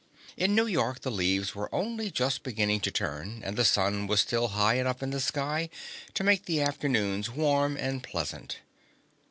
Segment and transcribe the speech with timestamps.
[0.35, 4.19] In New York, the leaves were only just beginning to turn, and the sun was
[4.19, 5.69] still high enough in the sky
[6.15, 8.61] to make the afternoons warm and pleasant.